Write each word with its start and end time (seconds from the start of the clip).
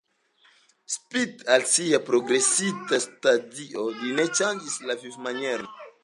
Spite 0.93 1.45
al 1.55 1.65
sia 1.73 1.99
progresinta 2.07 2.99
stadio 3.05 3.85
li 3.99 4.15
ne 4.21 4.25
ŝanĝis 4.39 4.79
la 4.91 4.97
vivmanieron. 5.03 5.85